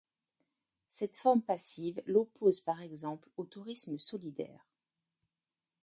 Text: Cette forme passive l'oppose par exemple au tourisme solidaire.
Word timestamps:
Cette 0.89 1.17
forme 1.17 1.43
passive 1.43 2.01
l'oppose 2.07 2.59
par 2.59 2.81
exemple 2.81 3.29
au 3.37 3.45
tourisme 3.45 3.99
solidaire. 3.99 4.65